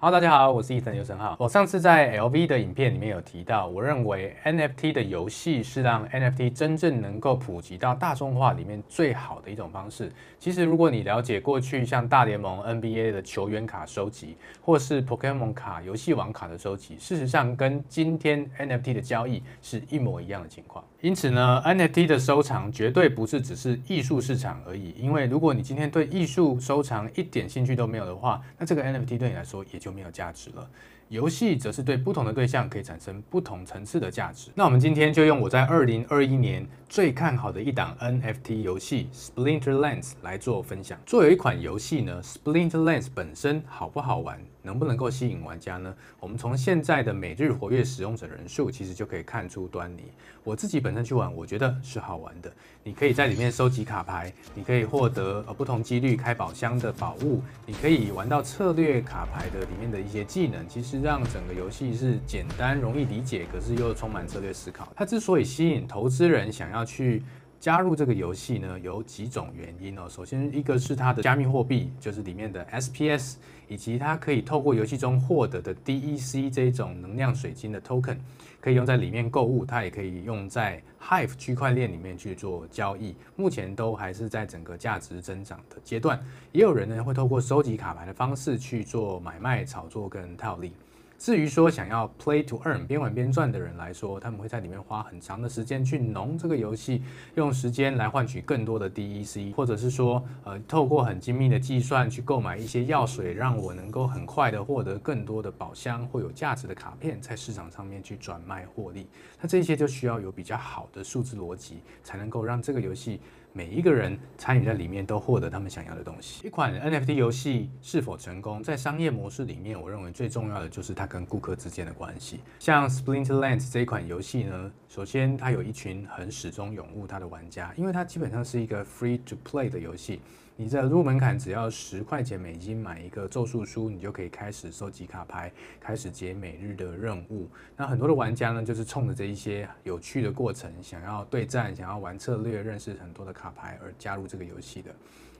[0.00, 1.34] 好，大家好，我是 Ethan 刘成浩。
[1.38, 10.12] 我上次在 LV 的影片里面有提到，我认为 NFT 的游戏是让 NFT 真正能够普及到大众化里面最好的一种方式。
[10.38, 20.84] 其实，如果你了解过去像大联盟 NBA 的球员卡收集，或是 Pokemon 卡游戏王卡的收集，事实上跟今天 NFT 的交易是一模一样的情况。
[21.04, 24.94] 因此呢，NFT 的收藏绝对不是只是艺术市场而已。
[24.98, 30.66] 因为如果你今天对艺术收藏一点兴趣都没有的话，那这个 NFT 对你来说也就没有价值了。
[31.14, 34.50] 游戏则是对不同的对象可以产生不同层次的价值。
[34.52, 40.98] 那我们今天就用我在二零二一年最看好的一档 NFT 游戏 Splinterlands 来做分享。
[41.06, 45.94] 作为一款游戏呢，Splinterlands 本身好不好玩，能不能够吸引玩家呢？
[46.18, 50.02] 我们从现在的每日活跃使用者人数，其实就可以看出端倪。
[50.42, 52.52] 我自己本身去玩，我觉得是好玩的。
[52.82, 61.03] 你可以在里面收集卡牌，你可以获得呃不同几率开宝箱的宝物，你可以玩到策略卡牌的里面的一些技能，其实。
[61.04, 64.90] 让整个游戏是简单容易理解，可是又充满策略思考。
[64.96, 67.22] 它之所以吸引投资人想要去
[67.60, 70.08] 加入这个游戏呢，有几种原因哦。
[70.08, 73.34] 首先，一个是它的加密货币，就是里面的 SPS，
[73.68, 78.16] 以及它可以透过游戏中获得的 DEC 这种能量水晶的 token，
[78.58, 83.14] 可以用在里面购物，它也可以用在 Hive 区块链里面去做交易。
[83.36, 86.18] 目前都还是在整个价值增长的阶段。
[86.50, 90.72] 也有人呢会透过收集卡牌的方式去做买卖、炒作跟套利。
[91.18, 97.02] 至于说想要 play to earn 边玩边赚的人来说，他们会在里面花很长的时间去农这个游戏，
[97.36, 109.06] 用时间来换取更多的 DEC，或者是说，呃，透过很精密的计算去购买一些药水，让我能够很快的获得更多的宝箱或有价值的卡片，在市场上面去转卖获利。
[109.40, 113.20] 那这些就需要有比较好的数字逻辑，才能够让这个游戏。
[113.56, 116.44] 每一个人参与在里面都获得他们想要的东西。
[116.44, 122.40] 一款 NFT 游戏是否成功，在商业模式里面，我认为最重要的就是它跟顾客之间的关系。
[122.58, 130.20] 像 Splinterlands 这一款游戏呢，首先它有一群很始终拥护它的玩家，因为它基本上是一个 free to play 的游戏。
[130.56, 135.50] 你在入门槛只要十块钱美金买一个咒术书，你就可以开始收集卡牌，
[135.80, 137.48] 开始解每日的任务。
[137.76, 144.94] 那很多的玩家呢，就是冲着这一些有趣的过程，想要对战，想要玩策略，认识很多的卡牌而加入这个游戏的。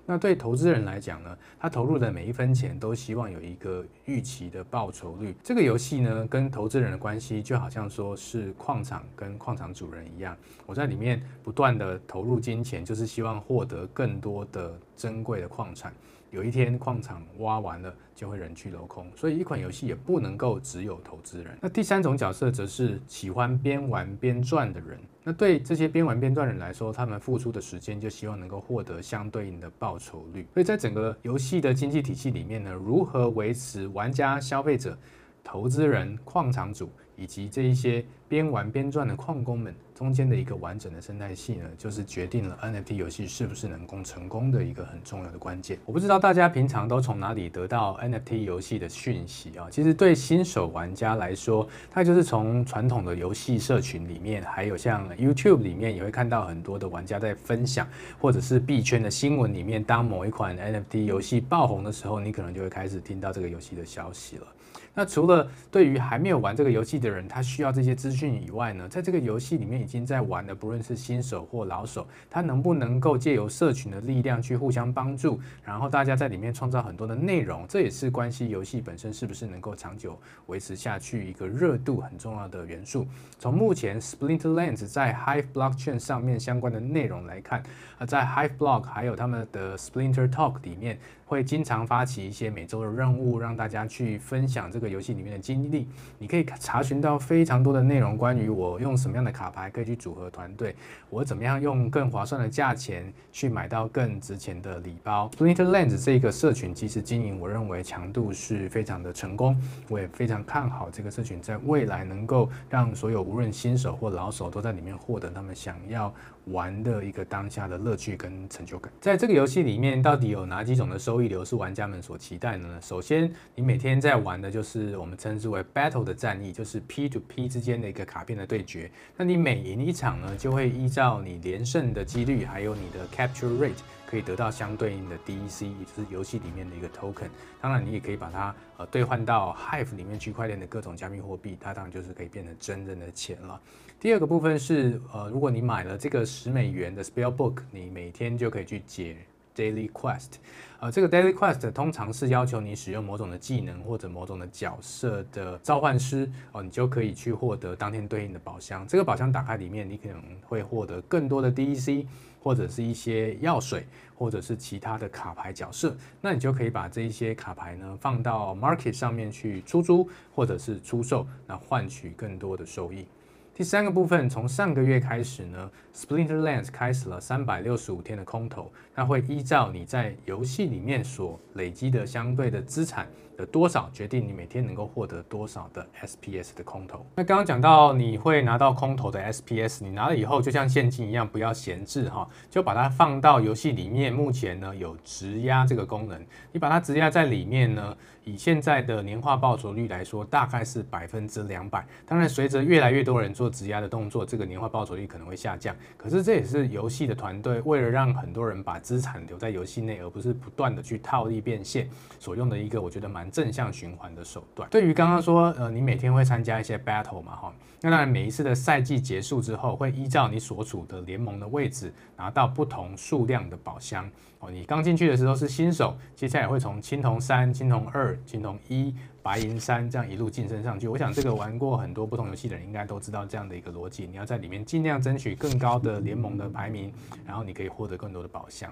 [0.07, 5.35] 那对投资人来讲呢，他投入的每一分钱都希望有一个预期的报酬率。
[5.43, 15.93] 这个游戏呢，跟投资人的关系就好像说是矿场跟矿场主人一样，我在里面不断的投入金钱，就是希望获得更多的珍贵的矿产。
[16.35, 21.57] 有一天矿场挖完了，就会人去楼空，所以一款游戏也不能够只有投资人。
[21.61, 24.99] 那第三种角色则是喜欢边玩边赚的人。
[25.23, 30.45] 那对这些边玩边赚的人来说，他们付出的时间就希望能够获得相对应的报酬率。
[30.53, 34.99] 所以在整个游戏的经济体系里面呢，如何维持玩家、消费者、
[35.45, 39.75] 投资人、矿场主以及这一些边玩边赚的矿工们。
[39.95, 45.79] 中间的一个完整的生态系呢，就是决定了 NFT 游戏是不是能够成功的一个很重要的关键。
[45.87, 49.69] 我不知道大家平常都从哪里得到 NFT 游戏的讯息啊？
[49.71, 57.87] 其实对新手玩家来说，他就是从传统的游戏社群里面，还有像 YouTube 里面，也会看到很多的玩家在分享，
[58.21, 64.47] 或者是币圈的新闻里面，当某一款 NFT 游戏爆红的时候，你可能就会开始听到这个游戏的消息了。
[64.95, 80.17] 那除了对于还没有玩这个游戏的人，他需要这些资讯以外呢，在这个游戏里面已经在玩的，不论是新手或老手，他能不能够借由社群的力量去互相帮助，然后大家在里面创造很多的内容，这也是关系游戏本身是不是能够长久
[80.47, 83.05] 维持下去一个热度很重要的元素。
[83.39, 87.63] 从目前 Splinterlands 在 Hive Blockchain 上面相关的内容来看，
[87.99, 90.99] 啊，在 Hive Block 还有他们的 Splinter Talk 里面。
[91.35, 95.89] 会经常发起一些每周的任务，让大家去分享这个游戏里面的经历。
[96.17, 100.77] 你可以查询到非常多的内容，关于我用什么样的卡牌可以去组合团队，
[101.11, 105.29] 我怎么样用更划算的价钱去买到更值钱的礼包。
[105.37, 116.15] Plinterlands 这个社群其实经营，我认为强度是非常的成功，我也非常看好这个社群在未来能够让所有无论新手或老手都在里面获得他们想要
[116.47, 118.93] 玩的一个当下的乐趣跟成就感。
[119.01, 122.81] 在这个游戏里面，到底有哪几种的收益流是玩家们所期待的呢？
[122.81, 128.91] 首先，你每天在玩的就是我们称之为 battle 的战役，就是 P to P 之间的一个卡片的对决。
[129.17, 133.83] 那你每赢一场呢，就会依照你连胜的几率，还有你的 capture rate。
[134.07, 137.29] 可可以得到相对应的 DEC，也就是游戏里面的一个 token。
[137.61, 143.61] 当然，你也可以把它呃兑换到 Hive 里面区块链的各种加密货币，它当然就是可以变成真正的钱了。
[143.99, 149.17] 第二个部分是呃，如果你买了这个十美元的 Spellbook，你每天就可以去解
[149.55, 150.35] Daily Quest。
[150.81, 158.87] 呃，这个 Daily Quest 通常是要求你使用某种的技能或者某种的角色的召唤师哦，你就可以去获得当天对应的宝箱。
[158.87, 162.05] 这个宝箱打开里面，你可能会获得更多的 DEC，
[162.43, 165.97] 或者是一些药水，或者是其他的卡牌角色。
[166.21, 173.07] 那你就可以把这一些卡牌呢放到 Market 上面去出租，或者是出售，那换取更多的收益。
[173.57, 183.07] 第三个部分，从上个月开始呢，Splinterlands 开始了三百六十五天的空投，它会依照你在游戏里面所累积的相对的资产
[183.37, 187.07] 的多少，决定你每天能够获得多少的 SPS 的空投。
[187.15, 194.13] 那刚刚讲到你会拿到空投的 SPS，你拿了以后就像现金一样，不要闲置哈，就把它放到游戏里面。
[194.13, 197.97] 目前呢有质押这个功能，你把它质押在里面呢。
[198.27, 201.87] 以现在的年化报酬率来说，大概是百分之两百。
[202.07, 205.77] 当然，随着越来越多人做做质押的动作，这个年化报酬率可能会下降。
[205.99, 211.87] 可是这也是游戏的团队为了让很多人把资产留在游戏内，而不是不断的去套利变现
[212.19, 214.67] 所用的一个我觉得蛮正向循环的手段。
[214.71, 224.11] 对于刚刚说，呃，你每天会参加一些 battle 嘛，哈，那当然每一次的赛季结束之后，会依照你所处的联盟的位置拿到不同数量的宝箱。
[224.41, 228.19] 哦，你刚进去的时候是新手，接下来会从青铜三、青铜二。
[228.25, 228.95] 青铜一、
[229.25, 230.87] 白银山，这样一路晋升上去。
[230.87, 234.07] 我想这个玩过很多不同游戏的人应该都知道这样的一个逻辑。
[234.07, 236.93] 你要在里面尽量争取更高的联盟的排名，
[237.27, 238.71] 然后你可以获得更多的宝箱。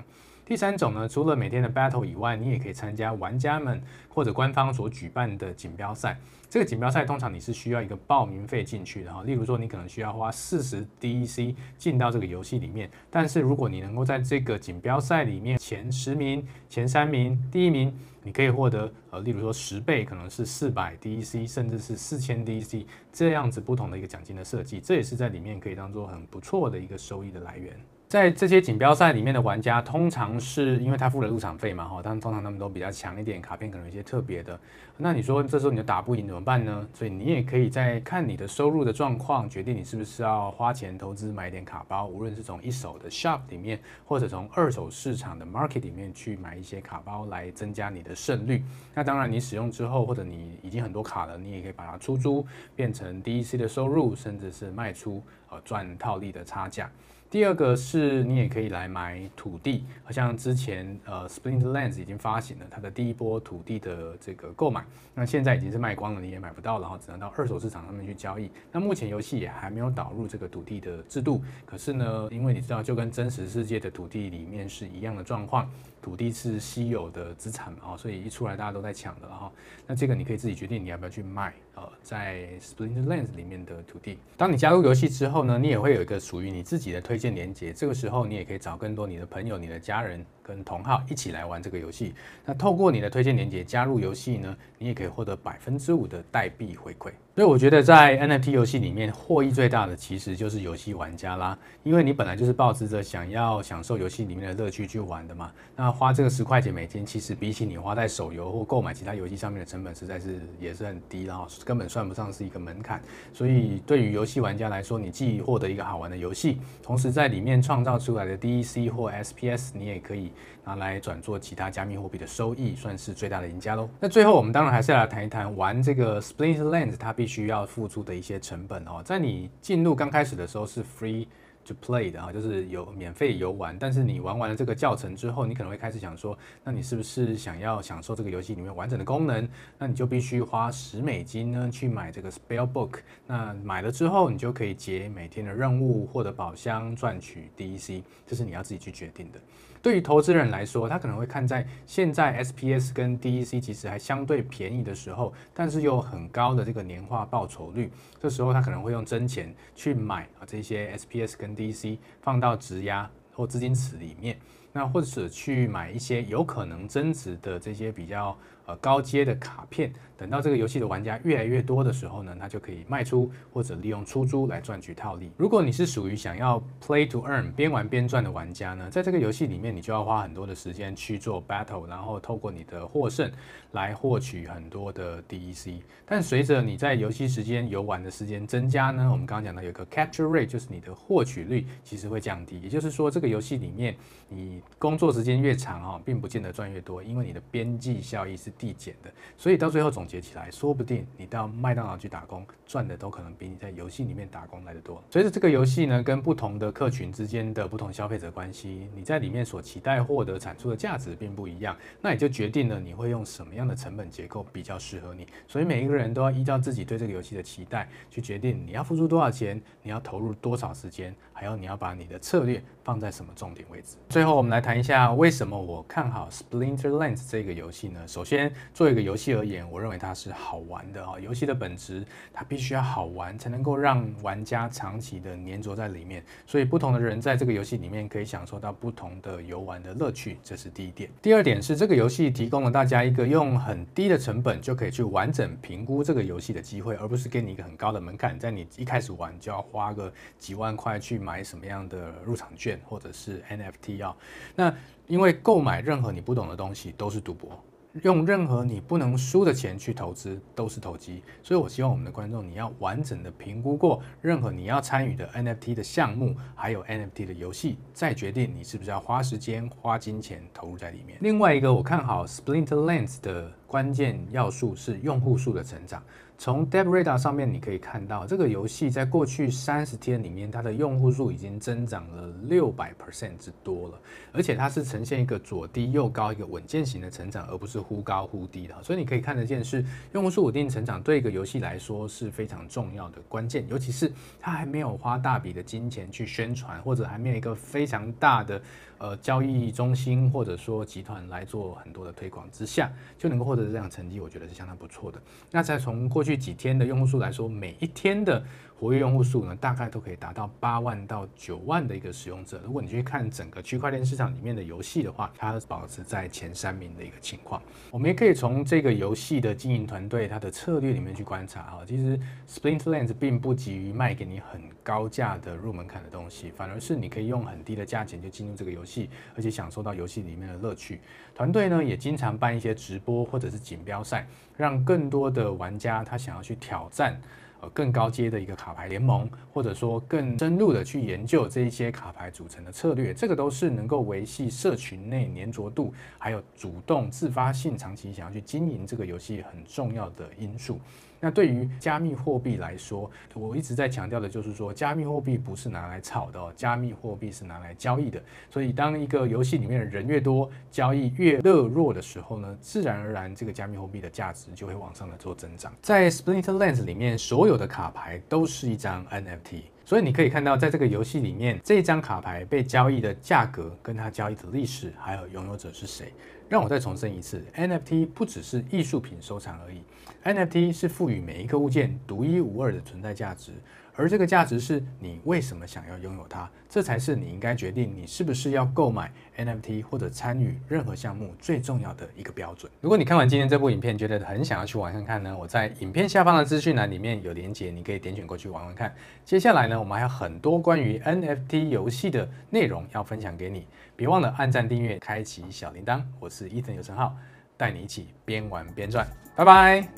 [0.52, 6.14] 第三种呢，除了每天的 battle 以外，你也可以参加玩家们或者官方所举办的锦标赛。
[6.50, 12.90] 这个锦标赛通常你是需要一个报名费进去的哈，例如说你可能需要花四十 DEC 进到这个游戏里面。
[13.08, 17.90] 但是如果你能够在这个锦标赛里面前十名、前三名、第一名，
[18.22, 27.74] 你可以获得呃，例如说十倍，可能是四百 DEC，甚至是四千 DEC 这样子不同的一个奖金的设计，这也是在里面可以当做很不错的一个收益的来源。
[28.12, 34.60] 在这些锦标赛里面的玩家，通常是因为他付了入场费嘛，哈，但通常他们都比较强一点，卡片可能有一些特别的。
[34.98, 36.86] 那你说这时候你就打不赢怎么办呢？
[36.92, 48.62] 所以你也可以在看你的收入的状况，决定你是不是要花钱投资买点卡包，无论是从一手的 shop 里面，或者从二手市场的 market 里面去买一些卡包来增加你的胜率。
[48.92, 56.90] 那当然，你使用之后或者你已经很多卡了，你也可以把它出租，变成 DEC 的收入，甚至是卖出，呃，赚套利的差价。
[57.32, 64.84] 第二个是你也可以来买土地，好像之前呃 Splinterlands 已经发行了它的第一波土地的这个购买，
[65.14, 68.50] 那现在已经是卖光了，你也买不到，然后只能到二手市场上面去交易。
[68.70, 75.66] 那目前游戏也还没有导入这个土地的制度，可是呢，因为你知道就跟真实世界的土地里面是一样的状况，
[76.02, 79.50] 土地是稀有的资产嘛，所以一出来大家都在抢的哈。
[79.86, 81.54] 那这个你可以自己决定你要不要去卖。
[81.74, 87.72] 呃，在 Splinterlands 里面的土地，当你加入游戏之后呢，你也会有一个属于你自己的推荐连接。
[87.72, 92.14] 这个时候，你也可以找更多你的朋友、你的家人跟同号一起来玩这个游戏。
[92.44, 97.10] 那透过你的推荐连接加入游戏呢，你也可以获得百分之五的代币回馈。
[97.34, 105.50] 所以我觉得在 NFT 游戏里面获益最大的其实就是游戏玩家啦，因为你本来就是抱持着想要享受游戏里面的乐趣去玩的嘛。
[105.74, 113.00] 那花这个十块钱每天，其实比起你花在手游或购买其他游戏上面的成本，实在是也是很低，然后根本算不上是一个门槛。
[113.32, 120.31] 所以对于游戏玩家来说，你既获得一个好玩的游戏，同时在里面创造出来的 DEC 或 SPS，你也可以
[120.64, 123.88] 拿来转做其他加密货币的收益，算是最大的赢家喽。
[124.00, 131.26] 那最后我们当然还是要来谈一谈玩这个 Splinterlands 它必须要付出的一些成本哦，在你进入刚开始的时候是 free
[131.64, 133.76] to play 的啊，就是有免费游玩。
[133.78, 139.48] 但是你玩完了这个教程之后，你可能会开始想说，那你是不是想要享受这个游戏里面完整的功能？
[139.78, 142.94] 那你就必须花十美金呢去买这个 Spellbook。
[143.28, 149.38] 那买了之后，你就可以解每天的任务，获得宝箱，赚取 DEC，这是你要自己去决定的。
[149.82, 164.38] 对于投资人来说，他可能会看在现在 SPS 跟 DEC 其实还相对便宜的时候，但是又很高的这个年化报酬率，这时候他可能会用真钱去买啊这些 SPS 跟 DEC，放到质押或资金池里面，
[164.72, 169.92] 那或者去买一些有可能增值的这些比较呃高阶的卡片。
[170.14, 175.32] 等到这个游戏的玩家越来越多的时候呢，他就可以卖出或者利用出租来赚取套利。
[175.36, 183.28] 如果你是属于想要 play to earn 边玩边赚的玩家呢，在这个游戏里面，你就要花很多的时间去做 battle，然后透过你的获胜
[183.72, 185.80] 来获取很多的 DEC。
[186.06, 192.60] 但随着你在游戏时间游玩的时间增加呢，我们刚刚讲到有个 capture rate，就是你的获取率其实会降低。
[192.60, 193.96] 也就是说，这个游戏里面
[194.28, 199.10] 你工作时间越长哈，并不见得赚越多，因为你的边际效益是递减的。
[199.36, 205.02] 所以到最后总结起来，说不定你到麦当劳去打工，赚的都可能比你在游戏里面打工来得多。
[205.10, 215.26] 随着这个游戏呢，跟不同的客群之间的不同消费者关系，你在里面所期待获得产出的价值并不一样，那也就决定了你会用什么样的成本结构比较适合你。
[215.46, 223.96] 所以每一个人都要依照自己对这个游戏的期待去决定你要付出多少钱，你要投入多少时间，还有你要把你的策略放在什么重点位置。
[224.08, 227.98] 最后，我们来谈一下为什么我看好 Splinterlands 这个游戏呢？
[228.06, 231.18] 首先，作为一个游戏而言，我认为它是好玩的啊。
[231.18, 236.24] 游戏的本质，它必须要好玩，才能够让玩家长期的黏着在里面。
[236.46, 241.10] 所以，不同的人在这个游戏里面可以享受到不同的游玩的乐趣，这是第一点。
[241.20, 254.14] 第二点是，这个游戏提供了大家一个用很低的成本就可以去完整评估这个游戏的机会，而不是给你一个很高的门槛，在你一开始玩就要花个几万块去买买什么样的入场券或者是 NFT 哦。
[254.54, 254.74] 那
[255.06, 257.58] 因为购买任何你不懂的东西都是赌博。
[258.02, 271.18] 用任何你不能输的钱去投资都是投机，所以我希望我们的观众，你要完整的评估过任何你要参与的 NFT 的项目，还有 NFT 的游戏，再决定你是不是要花时间、花金钱投入在里面。
[271.20, 276.02] 另外一个我看好 Splinterlands 的关键要素是用户数的成长。
[276.42, 284.00] 从 DevRadar 上面你可以看到，这个游戏在过去三十天里面，它的用户数已经增长了六百 percent 之多了，
[284.32, 288.74] 而且它是呈现一个左低右高、一个稳健型的成长，而不是忽高忽低的。
[288.82, 289.84] 所以你可以看得见，是
[290.14, 298.60] 用户数稳定成长对一个游戏来说是非常重要的关键，尤其是它还没有花大笔的金钱去宣传，或者还没有一个非常大的
[299.02, 305.20] 呃交易中心或者说集团来做很多的推广之下，就能够获得这样成绩，我觉得是相当不错的。
[305.50, 308.40] 那再从过去几天的用户数来说，每一天的
[308.82, 312.60] 活跃用户数呢，大概都可以达到八万到九万的一个使用者。
[312.64, 317.62] 如果你去看整个区块链市场里面的游戏的话，它保持在前三名的一个情况。
[317.92, 331.00] 我们也可以从这个游戏的经营团队它的策略里面去观察啊，其实 Splinterlands 并不急于卖给你很高价的入门槛的东西，反而是你可以用很低的价钱就进入这个游戏，而且享受到游戏里面的乐趣。
[331.36, 337.16] 团队呢也经常办一些直播或者是锦标赛，让更多的玩家他想要去挑战。
[337.62, 350.78] 呃更高阶的一个卡牌联盟，或者说更深入的去研究这一些卡牌组成的策略，这个都是能够维系社群内粘着度，还有主动自发性长期想要去经营这个游戏很重要的因素。
[351.24, 358.20] 那对于加密货币来说，我一直在强调的就是说，加密货币不是拿来炒的哦，加密货币是拿来交易的。
[358.50, 365.72] 所以，当一个游戏里面的人越多，交易越热络的时候呢，自然而然这个加密货币的价值就会往上的做增长。
[365.80, 376.12] 在 Splinterlands 里面，所有的卡牌都是一张 NFT，所以你可以看到，在这个游戏里面，这张卡牌被交易的价格、跟它交易的历史，还有拥有者是谁。
[376.48, 379.80] 让我再重申一次，NFT 不只是艺术品收藏而已
[380.24, 383.52] ，NFT 是赋予每一个物件独一无二的存在价值。
[383.94, 392.72] 而这个价值是你为什么想要拥有它，这才是你应该决定你是不是要购买 NFT 或者参与任何项目最重要的一个标准。
[392.80, 398.94] 如果你看完今天这部影片，觉得很想要去玩看看呢，我在影片下方的资讯栏里面有连结，你可以点选过去玩玩看。
[399.26, 406.02] 接下来呢，我们还有很多关于 NFT 游戏的内容要分享给你，别忘了按赞、订阅、开启小铃铛。
[406.18, 407.14] 我是伊藤游成浩，
[407.62, 409.88] 带你一起边玩边赚，拜拜。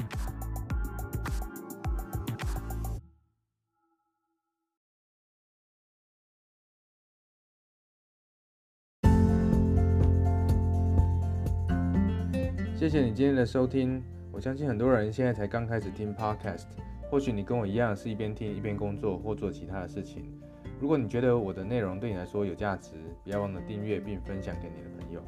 [12.77, 14.05] 谢谢你今天的收听。
[14.31, 16.67] 我相信很多人现在才刚开始听 Podcast，
[17.11, 20.39] 或许你跟我一样是一边听一边工作或做其他的事情。
[20.79, 22.91] 如果你觉得我的内容对你来说有价值，
[23.23, 25.23] 不要忘了订阅并分享给你的朋友。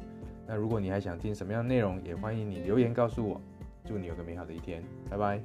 [0.47, 3.41] 那如果你还想听什么样的内容，也欢迎你留言告诉我。
[3.83, 5.41] 祝你有个美好的一天，拜拜。